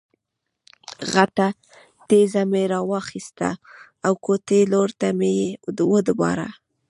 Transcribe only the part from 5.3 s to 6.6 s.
یې وډباړه.